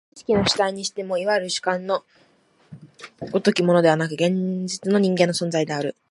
[0.15, 2.03] 知識の主体にしても、いわゆる主観の
[3.31, 5.95] 如きものでなく、現実の人間の存在である。